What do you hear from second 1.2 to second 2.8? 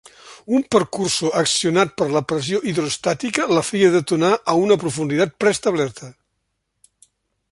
accionat per la pressió